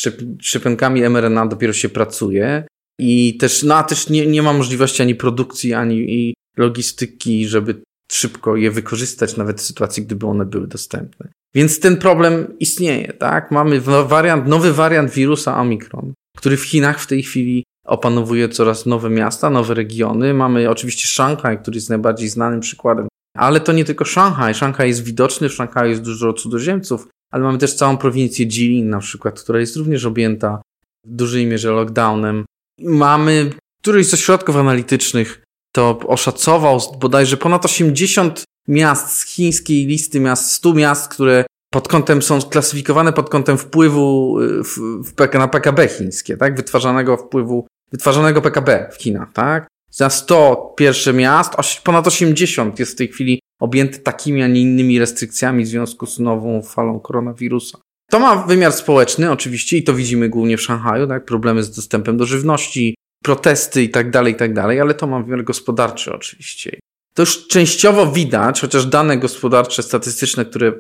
szczepionkami 0.41 1.10
mRNA 1.10 1.45
dopiero 1.45 1.74
się 1.74 1.89
pracuje 1.89 2.67
i 3.00 3.38
też, 3.38 3.63
no 3.63 3.75
a 3.75 3.84
też 3.84 4.10
nie, 4.10 4.27
nie 4.27 4.41
ma 4.41 4.53
możliwości 4.53 5.01
ani 5.01 5.15
produkcji, 5.15 5.74
ani 5.74 6.34
logistyki, 6.57 7.48
żeby 7.48 7.81
szybko 8.12 8.55
je 8.55 8.72
wykorzystać, 8.72 9.38
nawet 9.38 9.62
w 9.62 9.63
sytuacji, 9.63 10.03
gdyby 10.03 10.27
one 10.27 10.45
były 10.45 10.67
dostępne. 10.67 11.29
Więc 11.55 11.79
ten 11.79 11.98
problem 11.98 12.57
istnieje, 12.60 13.13
tak? 13.13 13.51
Mamy 13.51 13.81
wariant, 13.81 14.48
nowy 14.48 14.74
wariant 14.74 15.12
wirusa 15.12 15.57
Omikron, 15.57 16.13
który 16.38 16.57
w 16.57 16.63
Chinach 16.63 17.00
w 17.00 17.07
tej 17.07 17.24
chwili 17.24 17.63
opanowuje 17.86 18.50
coraz 18.50 18.86
nowe 18.86 19.10
miasta, 19.10 19.50
nowe 19.50 19.74
regiony. 19.74 20.34
Mamy 20.34 20.69
oczywiście 20.69 21.07
Szanghaj, 21.07 21.62
który 21.62 21.77
jest 21.77 21.89
najbardziej 21.89 22.29
znanym 22.29 22.60
przykładem, 22.60 23.07
ale 23.38 23.60
to 23.60 23.72
nie 23.72 23.86
tylko 23.86 24.05
Szanghaj. 24.05 24.55
Szanghaj 24.55 24.88
jest 24.88 25.03
widoczny, 25.03 25.50
w 25.50 25.53
Szanghaju 25.53 25.89
jest 25.89 26.01
dużo 26.01 26.34
cudzoziemców, 26.34 27.07
ale 27.35 27.43
mamy 27.43 27.57
też 27.57 27.73
całą 27.73 27.97
prowincję 27.97 28.45
Jilin 28.45 28.89
na 28.89 28.99
przykład, 28.99 29.41
która 29.41 29.59
jest 29.59 29.75
również 29.75 30.05
objęta 30.05 30.61
w 31.05 31.15
dużej 31.15 31.45
mierze 31.45 31.71
lockdownem. 31.71 32.45
Mamy 32.79 33.51
któryś 33.81 34.07
z 34.07 34.13
ośrodków 34.13 34.55
analitycznych 34.55 35.43
to 35.75 35.99
oszacował 36.07 36.79
bodajże 36.99 37.37
ponad 37.37 37.65
80 37.65 38.43
miast 38.67 39.17
z 39.17 39.25
chińskiej 39.25 39.85
listy 39.85 40.19
miast, 40.19 40.51
100 40.51 40.73
miast, 40.73 41.07
które 41.07 41.45
pod 41.73 41.87
kątem 41.87 42.21
są 42.21 42.41
klasyfikowane 42.41 43.13
pod 43.13 43.29
kątem 43.29 43.57
wpływu 43.57 44.39
y, 44.41 44.63
w, 44.63 44.77
w, 45.03 45.33
na 45.33 45.47
PKB 45.47 45.87
chińskie, 45.87 46.37
tak? 46.37 46.55
Wytwarzanego 46.55 47.17
wpływu, 47.17 47.67
wytwarzanego 47.91 48.41
PKB 48.41 48.89
w 48.93 49.01
Chinach, 49.01 49.33
tak? 49.33 49.67
Za 49.91 50.09
100 50.09 50.73
pierwsze 50.77 51.13
miast, 51.13 51.51
ponad 51.83 52.07
80 52.07 52.79
jest 52.79 52.91
w 52.91 52.95
tej 52.95 53.07
chwili 53.07 53.39
objęte 53.59 53.97
takimi, 53.97 54.43
a 54.43 54.47
nie 54.47 54.62
innymi 54.62 55.00
restrykcjami 55.00 55.63
w 55.63 55.67
związku 55.67 56.05
z 56.05 56.19
nową 56.19 56.62
falą 56.62 57.00
koronawirusa. 57.00 57.77
To 58.12 58.19
ma 58.19 58.35
wymiar 58.35 58.71
społeczny 58.71 59.31
oczywiście 59.31 59.77
i 59.77 59.83
to 59.83 59.93
widzimy 59.93 60.29
głównie 60.29 60.57
w 60.57 60.62
Szanghaju, 60.62 61.07
tak? 61.07 61.25
Problemy 61.25 61.63
z 61.63 61.75
dostępem 61.75 62.17
do 62.17 62.25
żywności, 62.25 62.95
protesty 63.24 63.83
i 63.83 63.89
tak 63.89 64.12
dalej, 64.12 64.33
i 64.33 64.35
tak 64.35 64.53
dalej, 64.53 64.79
ale 64.79 64.93
to 64.93 65.07
ma 65.07 65.21
wymiar 65.21 65.43
gospodarczy 65.43 66.13
oczywiście. 66.13 66.79
To 67.15 67.21
już 67.21 67.47
częściowo 67.47 68.12
widać, 68.12 68.62
chociaż 68.62 68.85
dane 68.85 69.17
gospodarcze, 69.17 69.83
statystyczne, 69.83 70.45
które 70.45 70.74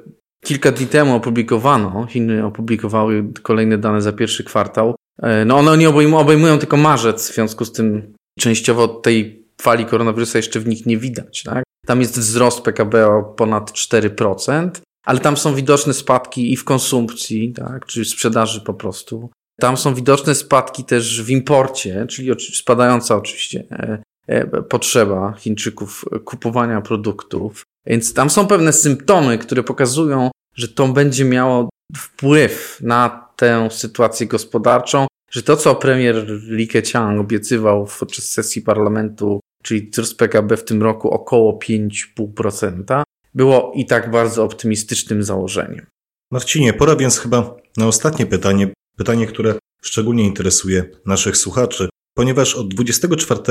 kilka 0.45 0.71
dni 0.71 0.87
temu 0.87 1.15
opublikowano, 1.15 2.07
Chiny 2.09 2.45
opublikowały 2.45 3.25
kolejne 3.41 3.77
dane 3.77 4.01
za 4.01 4.13
pierwszy 4.13 4.43
kwartał, 4.43 4.95
e, 5.21 5.45
no 5.45 5.57
one 5.57 5.77
nie 5.77 5.89
obejmują, 5.89 6.19
obejmują 6.19 6.59
tylko 6.59 6.77
marzec, 6.77 7.31
w 7.31 7.33
związku 7.33 7.65
z 7.65 7.71
tym 7.71 8.13
częściowo 8.39 8.87
tej 8.87 9.45
fali 9.61 9.85
koronawirusa 9.85 10.37
jeszcze 10.37 10.59
w 10.59 10.67
nich 10.67 10.85
nie 10.85 10.97
widać. 10.97 11.43
Tak? 11.43 11.64
Tam 11.85 12.01
jest 12.01 12.19
wzrost 12.19 12.61
PKB 12.61 13.07
o 13.07 13.23
ponad 13.23 13.71
4%, 13.71 14.69
ale 15.05 15.19
tam 15.19 15.37
są 15.37 15.55
widoczne 15.55 15.93
spadki 15.93 16.53
i 16.53 16.57
w 16.57 16.63
konsumpcji, 16.63 17.53
tak, 17.53 17.85
czy 17.85 18.03
w 18.03 18.07
sprzedaży 18.07 18.61
po 18.61 18.73
prostu. 18.73 19.29
Tam 19.59 19.77
są 19.77 19.93
widoczne 19.93 20.35
spadki 20.35 20.83
też 20.83 21.23
w 21.23 21.29
imporcie, 21.29 22.05
czyli 22.09 22.31
spadająca 22.39 23.15
oczywiście 23.15 23.63
e, 23.71 24.03
e, 24.27 24.45
potrzeba 24.61 25.33
Chińczyków 25.37 26.05
kupowania 26.25 26.81
produktów. 26.81 27.63
Więc 27.85 28.13
tam 28.13 28.29
są 28.29 28.47
pewne 28.47 28.73
symptomy, 28.73 29.37
które 29.37 29.63
pokazują, 29.63 30.31
że 30.55 30.67
to 30.67 30.87
będzie 30.87 31.25
miało 31.25 31.69
wpływ 31.95 32.77
na 32.81 33.29
tę 33.35 33.67
sytuację 33.71 34.27
gospodarczą, 34.27 35.07
że 35.31 35.43
to, 35.43 35.57
co 35.57 35.75
premier 35.75 36.27
Li 36.29 36.67
Keqiang 36.67 37.19
obiecywał 37.19 37.87
podczas 37.99 38.25
sesji 38.25 38.61
parlamentu, 38.61 39.39
czyli 39.65 39.89
wzrost 39.89 40.17
PKB 40.17 40.57
w 40.57 40.65
tym 40.65 40.83
roku 40.83 41.09
około 41.09 41.59
5,5%, 41.59 43.03
było 43.33 43.71
i 43.75 43.85
tak 43.85 44.11
bardzo 44.11 44.43
optymistycznym 44.43 45.23
założeniem. 45.23 45.85
Marcinie, 46.31 46.73
pora 46.73 46.95
więc 46.95 47.19
chyba 47.19 47.57
na 47.77 47.87
ostatnie 47.87 48.25
pytanie, 48.25 48.73
pytanie, 48.97 49.27
które 49.27 49.55
szczególnie 49.83 50.23
interesuje 50.23 50.89
naszych 51.05 51.37
słuchaczy, 51.37 51.89
ponieważ 52.17 52.55
od 52.55 52.73
24 52.73 53.41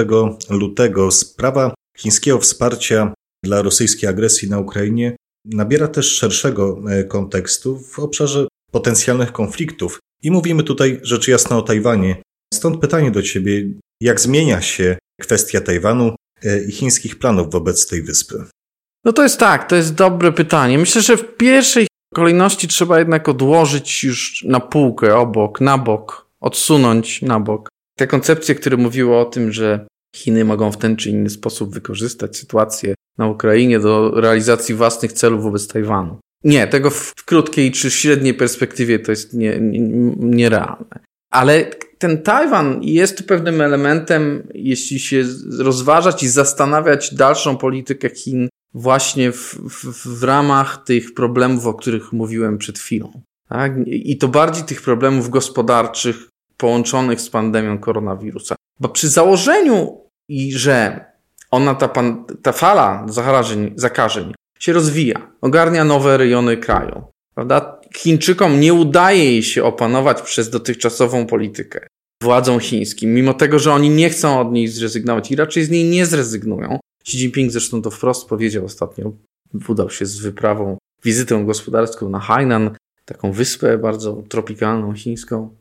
lutego 0.51 1.11
sprawa 1.11 1.75
chińskiego 1.99 2.39
wsparcia 2.39 3.15
dla 3.45 3.63
rosyjskiej 3.63 4.11
agresji 4.11 4.51
na 4.51 4.59
Ukrainie 4.59 5.17
nabiera 5.45 5.89
też 5.89 6.17
szerszego 6.17 6.81
e, 6.91 7.05
kontekstu 7.05 7.79
w 7.79 7.99
obszarze 7.99 8.49
potencjalnych 8.71 9.33
konfliktów. 9.33 9.99
I 10.23 10.31
mówimy 10.31 10.63
tutaj 10.63 11.01
rzecz 11.03 11.29
jasna 11.29 11.59
o 11.59 11.63
Tajwanie. 11.63 12.23
Stąd 12.55 12.81
pytanie 12.81 13.11
do 13.11 13.23
Ciebie, 13.23 13.71
jak 14.01 14.21
zmienia 14.21 14.63
się 14.63 14.97
kwestia 15.21 15.61
Tajwanu 15.61 16.15
e, 16.45 16.65
i 16.65 16.73
chińskich 16.73 17.19
planów 17.19 17.53
wobec 17.53 17.87
tej 17.87 18.03
wyspy? 18.03 18.45
No 19.05 19.13
to 19.13 19.23
jest 19.23 19.39
tak, 19.39 19.69
to 19.69 19.77
jest 19.77 19.95
dobre 19.95 20.33
pytanie. 20.33 20.79
Myślę, 20.79 21.03
że 21.03 21.17
w 21.17 21.37
pierwszej 21.37 21.87
kolejności 22.15 22.69
trzeba 22.69 22.99
jednak 22.99 23.29
odłożyć 23.29 24.05
już 24.05 24.45
na 24.45 24.61
półkę, 24.61 25.17
obok, 25.17 25.61
na 25.61 25.79
bok, 25.79 26.27
odsunąć 26.41 27.23
na 27.23 27.41
bok. 27.41 27.69
Te 27.99 28.07
koncepcje, 28.07 28.55
które 28.55 28.77
mówiły 28.77 29.17
o 29.17 29.25
tym, 29.25 29.53
że 29.53 29.87
Chiny 30.17 30.45
mogą 30.45 30.73
w 30.73 30.77
ten 30.77 30.97
czy 30.97 31.11
inny 31.11 31.31
sposób 31.31 31.75
wykorzystać 31.75 32.37
sytuację 32.37 32.95
na 33.19 33.29
Ukrainie 33.29 33.81
do 33.81 34.21
realizacji 34.21 34.75
własnych 34.75 35.13
celów 35.13 35.43
wobec 35.43 35.69
Tajwanu. 35.69 36.19
Nie, 36.45 36.67
tego 36.67 36.91
w 36.91 37.15
krótkiej 37.25 37.73
czy 37.73 37.91
średniej 37.91 38.35
perspektywie 38.35 38.99
to 38.99 39.13
jest 39.13 39.35
nierealne. 39.35 40.85
Nie, 40.91 41.01
nie 41.01 41.01
Ale 41.35 41.65
ten 41.99 42.23
Tajwan 42.23 42.83
jest 42.83 43.27
pewnym 43.29 43.61
elementem, 43.61 44.49
jeśli 44.55 44.99
się 44.99 45.25
rozważać 45.59 46.23
i 46.23 46.29
zastanawiać 46.29 47.15
dalszą 47.15 47.57
politykę 47.57 48.11
Chin 48.11 48.49
właśnie 48.75 49.33
w, 49.33 49.55
w, 49.55 50.19
w 50.19 50.23
ramach 50.23 50.85
tych 50.85 51.15
problemów, 51.15 51.67
o 51.67 51.75
których 51.75 52.13
mówiłem 52.13 52.59
przed 52.59 52.79
chwilą. 52.79 53.23
Tak? 53.49 53.73
I 53.87 54.19
to 54.19 54.29
bardziej 54.29 54.65
tych 54.65 54.83
problemów 54.83 55.31
gospodarczych 55.31 56.17
połączonych 56.57 57.21
z 57.21 57.31
pandemią 57.31 57.79
koronawirusa. 57.79 58.55
Bo 58.81 58.89
przy 58.89 59.09
założeniu, 59.09 60.01
że 60.51 61.05
ona, 61.51 61.75
ta, 61.75 61.89
pan, 61.89 62.25
ta 62.43 62.53
fala 62.53 63.07
zakażeń, 63.09 63.73
zakażeń 63.77 64.35
się 64.59 64.73
rozwija, 64.73 65.31
ogarnia 65.41 65.85
nowe 65.85 66.17
rejony 66.17 66.57
kraju, 66.57 67.05
prawda? 67.35 67.81
Chińczykom 67.97 68.61
nie 68.61 68.75
udaje 68.75 69.43
się 69.43 69.65
opanować 69.65 70.23
przez 70.23 70.51
dotychczasową 70.51 71.27
politykę 71.27 71.87
władzą 72.23 72.59
chińskim, 72.59 73.15
mimo 73.15 73.35
tego, 73.35 73.59
że 73.59 73.73
oni 73.73 73.91
nie 73.91 74.11
chcą 74.11 74.41
od 74.41 74.53
niej 74.53 74.69
zrezygnować 74.69 75.31
i 75.31 75.37
raczej 75.37 75.65
z 75.65 75.71
niej 75.71 75.85
nie 75.85 76.07
zrezygnują, 76.07 76.79
Xi 77.01 77.19
Jinping 77.19 77.51
zresztą 77.51 77.83
to 77.83 77.91
wprost 77.91 78.29
powiedział 78.29 78.65
ostatnio, 78.65 79.13
udał 79.69 79.91
się 79.91 80.07
z 80.07 80.19
wyprawą, 80.19 80.79
wizytą 81.05 81.47
gospodarską 81.47 82.09
na 82.09 82.21
Hainan, 82.21 82.71
taką 83.05 83.33
wyspę 83.33 83.79
bardzo 83.79 84.23
tropikalną 84.29 84.95
chińską 84.95 85.57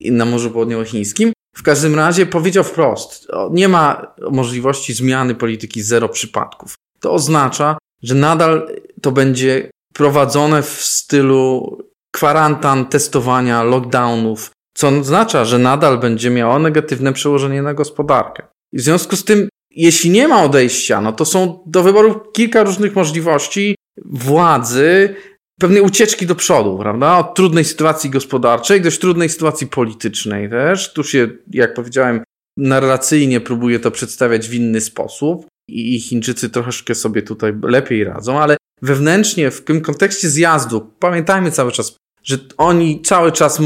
na 0.00 0.24
Morzu 0.24 0.50
Południowochińskim. 0.50 1.32
W 1.56 1.62
każdym 1.62 1.94
razie 1.94 2.26
powiedział 2.26 2.64
wprost, 2.64 3.28
nie 3.50 3.68
ma 3.68 4.14
możliwości 4.30 4.94
zmiany 4.94 5.34
polityki 5.34 5.82
zero 5.82 6.08
przypadków. 6.08 6.74
To 7.00 7.12
oznacza, 7.12 7.78
że 8.02 8.14
nadal 8.14 8.68
to 9.02 9.12
będzie 9.12 9.70
prowadzone 9.96 10.62
w 10.62 10.84
stylu 10.84 11.78
kwarantan, 12.14 12.86
testowania, 12.86 13.62
lockdownów, 13.62 14.50
co 14.74 14.88
oznacza, 14.88 15.44
że 15.44 15.58
nadal 15.58 15.98
będzie 15.98 16.30
miało 16.30 16.58
negatywne 16.58 17.12
przełożenie 17.12 17.62
na 17.62 17.74
gospodarkę. 17.74 18.46
I 18.72 18.78
w 18.78 18.80
związku 18.80 19.16
z 19.16 19.24
tym 19.24 19.48
jeśli 19.70 20.10
nie 20.10 20.28
ma 20.28 20.42
odejścia, 20.42 21.00
no 21.00 21.12
to 21.12 21.24
są 21.24 21.62
do 21.66 21.82
wyboru 21.82 22.20
kilka 22.32 22.62
różnych 22.62 22.94
możliwości 22.94 23.76
władzy, 24.04 25.14
pewnej 25.60 25.82
ucieczki 25.82 26.26
do 26.26 26.34
przodu, 26.34 26.78
prawda? 26.78 27.18
Od 27.18 27.34
trudnej 27.34 27.64
sytuacji 27.64 28.10
gospodarczej, 28.10 28.80
dość 28.80 28.98
trudnej 28.98 29.28
sytuacji 29.28 29.66
politycznej 29.66 30.50
też. 30.50 30.92
Tu 30.92 31.04
się, 31.04 31.28
jak 31.52 31.74
powiedziałem, 31.74 32.24
narracyjnie 32.58 33.40
próbuje 33.40 33.78
to 33.78 33.90
przedstawiać 33.90 34.48
w 34.48 34.54
inny 34.54 34.80
sposób 34.80 35.46
i 35.68 36.00
Chińczycy 36.00 36.50
troszeczkę 36.50 36.94
sobie 36.94 37.22
tutaj 37.22 37.52
lepiej 37.62 38.04
radzą, 38.04 38.40
ale 38.40 38.56
wewnętrznie 38.82 39.50
w 39.50 39.64
tym 39.64 39.80
kontekście 39.80 40.28
zjazdu, 40.28 40.92
pamiętajmy 40.98 41.50
cały 41.50 41.72
czas, 41.72 41.96
że 42.22 42.38
oni 42.56 43.02
cały 43.02 43.32
czas 43.32 43.60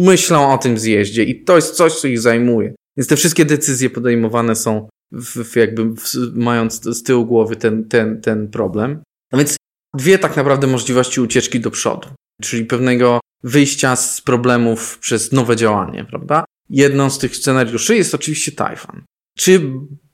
myślą 0.00 0.52
o 0.52 0.58
tym 0.58 0.78
zjeździe 0.78 1.24
i 1.24 1.44
to 1.44 1.56
jest 1.56 1.74
coś, 1.74 1.92
co 1.92 2.08
ich 2.08 2.20
zajmuje. 2.20 2.74
Więc 2.96 3.08
te 3.08 3.16
wszystkie 3.16 3.44
decyzje 3.44 3.90
podejmowane 3.90 4.56
są 4.56 4.88
w, 5.12 5.44
w 5.44 5.56
jakby 5.56 5.84
w, 5.84 6.14
mając 6.34 6.84
z 6.84 7.02
tyłu 7.02 7.26
głowy 7.26 7.56
ten, 7.56 7.88
ten, 7.88 8.20
ten 8.20 8.50
problem. 8.50 9.02
A 9.32 9.36
więc 9.36 9.56
dwie 9.94 10.18
tak 10.18 10.36
naprawdę 10.36 10.66
możliwości 10.66 11.20
ucieczki 11.20 11.60
do 11.60 11.70
przodu, 11.70 12.08
czyli 12.42 12.64
pewnego 12.64 13.20
wyjścia 13.42 13.96
z 13.96 14.20
problemów 14.20 14.98
przez 14.98 15.32
nowe 15.32 15.56
działanie, 15.56 16.04
prawda? 16.04 16.44
Jedną 16.70 17.10
z 17.10 17.18
tych 17.18 17.36
scenariuszy 17.36 17.96
jest 17.96 18.14
oczywiście 18.14 18.52
Tajwan. 18.52 19.02
Czy 19.38 19.60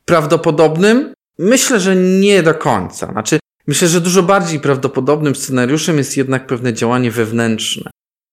prawdopodobnym? 0.04 1.14
Myślę, 1.38 1.80
że 1.80 1.97
nie 1.97 2.42
do 2.42 2.54
końca. 2.54 3.12
Znaczy, 3.12 3.38
myślę, 3.71 3.89
że 3.89 4.00
dużo 4.00 4.23
bardziej 4.23 4.61
prawdopodobnym 4.61 5.35
scenariuszem 5.35 5.99
jest 5.99 6.17
jednak 6.17 6.47
pewne 6.47 6.73
działanie 6.75 7.11
wewnętrzne. 7.11 7.91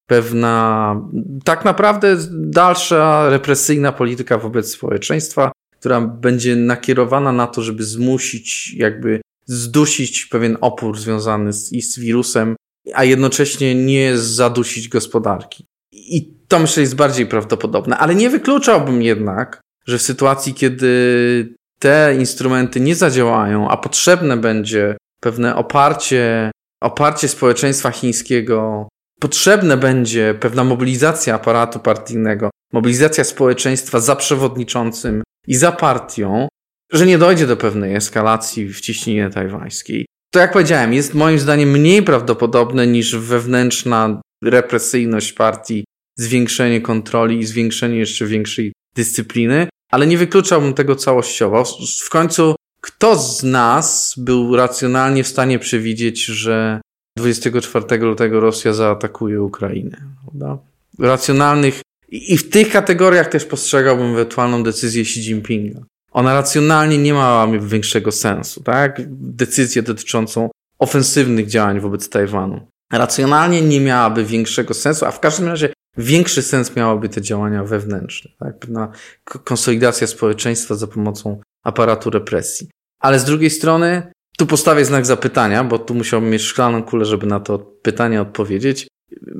Pewna, 0.08 1.02
tak 1.44 1.66
naprawdę 1.66 2.18
dalsza 2.32 3.30
represyjna 3.30 3.92
polityka 3.92 4.38
wobec 4.38 4.72
społeczeństwa, 4.72 5.52
która 5.80 6.02
będzie 6.02 6.56
nakierowana 6.56 7.32
na 7.32 7.48
to, 7.48 7.62
żeby 7.62 7.84
zmusić, 7.84 8.74
jakby 8.74 9.22
zdusić 9.46 10.26
pewien 10.26 10.58
opór 10.62 11.00
związany 11.00 11.54
z, 11.54 11.70
z 11.70 12.00
wirusem, 12.00 12.56
a 12.94 13.04
jednocześnie 13.04 13.76
nie 13.76 14.18
zadusić 14.18 14.90
gospodarki. 14.90 15.66
I 15.92 16.34
to 16.48 16.60
myślę 16.60 16.82
jest 16.82 16.96
bardziej 16.96 17.26
prawdopodobne, 17.26 17.98
ale 17.98 18.16
nie 18.16 18.30
wykluczałbym 18.30 19.02
jednak, 19.02 19.62
że 19.88 19.98
w 19.98 20.02
sytuacji, 20.02 20.54
kiedy 20.54 21.56
te 21.80 22.16
instrumenty 22.20 22.80
nie 22.80 22.96
zadziałają, 22.96 23.70
a 23.70 23.78
potrzebne 23.78 24.38
będzie 24.38 24.98
pewne 25.28 25.56
oparcie 25.56 26.52
oparcie 26.84 27.28
społeczeństwa 27.28 27.92
chińskiego, 27.92 28.88
potrzebna 29.20 29.78
będzie 29.78 30.36
pewna 30.40 30.64
mobilizacja 30.64 31.36
aparatu 31.36 31.80
partyjnego, 31.80 32.50
mobilizacja 32.74 33.24
społeczeństwa 33.24 34.00
za 34.00 34.16
przewodniczącym 34.16 35.24
i 35.48 35.56
za 35.56 35.72
partią, 35.72 36.48
że 36.92 37.06
nie 37.06 37.18
dojdzie 37.18 37.48
do 37.48 37.58
pewnej 37.58 37.96
eskalacji 37.96 38.68
w 38.74 38.82
ciśnienie 38.82 39.30
tajwańskiej. 39.30 40.06
To 40.34 40.40
jak 40.40 40.54
powiedziałem, 40.54 40.94
jest 40.94 41.14
moim 41.14 41.40
zdaniem 41.40 41.72
mniej 41.72 42.04
prawdopodobne 42.04 42.88
niż 42.88 43.16
wewnętrzna 43.16 44.22
represyjność 44.44 45.34
partii, 45.34 45.86
zwiększenie 46.18 46.82
kontroli 46.82 47.40
i 47.40 47.46
zwiększenie 47.46 47.98
jeszcze 47.98 48.26
większej 48.26 48.74
dyscypliny, 48.96 49.68
ale 49.92 50.08
nie 50.08 50.18
wykluczałbym 50.18 50.74
tego 50.74 50.96
całościowo. 50.96 51.64
W 52.06 52.10
końcu, 52.10 52.56
kto 52.88 53.16
z 53.16 53.44
nas 53.44 54.14
był 54.18 54.56
racjonalnie 54.56 55.24
w 55.24 55.28
stanie 55.28 55.60
przewidzieć, 55.60 56.26
że 56.26 56.82
24 57.18 57.98
lutego 57.98 58.40
Rosja 58.40 58.74
zaatakuje 58.74 59.42
Ukrainę? 59.42 59.98
Prawda? 60.22 60.58
Racjonalnych 61.00 61.82
i 62.10 62.38
w 62.38 62.50
tych 62.50 62.72
kategoriach 62.72 63.28
też 63.28 63.46
postrzegałbym 63.46 64.14
ewentualną 64.14 64.64
decyzję 64.64 65.02
Xi 65.02 65.20
Jinpinga. 65.20 65.80
Ona 66.12 66.34
racjonalnie 66.34 66.98
nie 66.98 67.14
ma 67.14 67.48
większego 67.60 68.12
sensu, 68.12 68.64
tak? 68.64 69.02
Decyzję 69.10 69.84
dotyczącą 69.84 70.50
ofensywnych 70.80 71.48
działań 71.48 71.80
wobec 71.80 72.10
Tajwanu. 72.10 72.68
Racjonalnie 72.94 73.62
nie 73.62 73.82
miałaby 73.82 74.26
większego 74.26 74.74
sensu, 74.74 75.06
a 75.06 75.12
w 75.12 75.20
każdym 75.20 75.48
razie 75.48 75.74
większy 75.98 76.42
sens 76.42 76.76
miałyby 76.76 77.10
te 77.10 77.22
działania 77.22 77.64
wewnętrzne, 77.64 78.32
tak? 78.40 78.60
Pewna 78.60 78.92
konsolidacja 79.24 80.08
społeczeństwa 80.08 80.76
za 80.76 80.88
pomocą 80.88 81.42
aparatu 81.64 82.10
represji. 82.10 82.70
Ale 83.00 83.20
z 83.20 83.26
drugiej 83.26 83.50
strony, 83.50 84.12
tu 84.38 84.46
postawię 84.46 84.86
znak 84.86 85.06
zapytania, 85.06 85.64
bo 85.64 85.80
tu 85.80 85.94
musiałbym 85.94 86.30
mieć 86.30 86.42
szklaną 86.42 86.84
kulę, 86.84 87.06
żeby 87.06 87.26
na 87.26 87.40
to 87.40 87.60
pytanie 87.60 88.22
odpowiedzieć. 88.22 88.88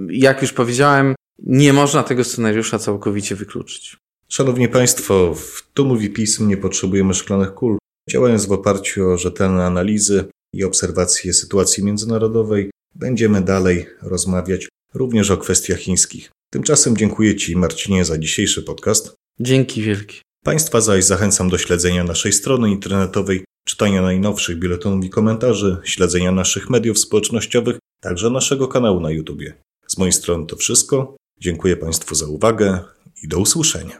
Jak 0.10 0.42
już 0.42 0.54
powiedziałem, 0.54 1.16
nie 1.40 1.74
można 1.74 2.04
tego 2.04 2.24
scenariusza 2.24 2.80
całkowicie 2.80 3.36
wykluczyć. 3.36 3.98
Szanowni 4.30 4.70
Państwo, 4.70 5.36
w 5.36 5.70
Tu 5.74 5.86
mówi 5.86 6.10
pism 6.10 6.48
nie 6.48 6.58
potrzebujemy 6.58 7.14
szklanych 7.14 7.54
kul. 7.54 7.78
Działając 8.10 8.46
w 8.46 8.52
oparciu 8.52 9.10
o 9.10 9.18
rzetelne 9.18 9.66
analizy 9.66 10.26
i 10.54 10.64
obserwacje 10.64 11.34
sytuacji 11.34 11.84
międzynarodowej, 11.84 12.72
będziemy 12.96 13.42
dalej 13.42 13.86
rozmawiać 14.02 14.70
również 14.94 15.32
o 15.32 15.38
kwestiach 15.38 15.80
chińskich. 15.80 16.30
Tymczasem 16.52 16.98
dziękuję 16.98 17.36
Ci, 17.36 17.56
Marcinie, 17.56 18.06
za 18.06 18.18
dzisiejszy 18.18 18.64
podcast. 18.64 19.16
Dzięki 19.40 19.82
wielkie. 19.82 20.27
Państwa 20.48 20.82
zaś 20.82 21.06
zachęcam 21.06 21.50
do 21.50 21.58
śledzenia 21.58 22.04
naszej 22.04 22.34
strony 22.34 22.70
internetowej, 22.70 23.46
czytania 23.66 24.02
najnowszych 24.02 24.60
biuletynów 24.60 25.06
i 25.06 25.10
komentarzy, 25.10 25.78
śledzenia 25.84 26.32
naszych 26.32 26.70
mediów 26.70 27.00
społecznościowych, 27.00 27.80
także 28.02 28.30
naszego 28.30 28.68
kanału 28.68 29.00
na 29.00 29.12
YouTube. 29.12 29.42
Z 29.88 29.98
mojej 29.98 30.12
strony 30.12 30.46
to 30.46 30.56
wszystko. 30.56 31.16
Dziękuję 31.40 31.78
Państwu 31.78 32.16
za 32.16 32.28
uwagę 32.28 32.80
i 33.24 33.28
do 33.28 33.40
usłyszenia. 33.40 34.00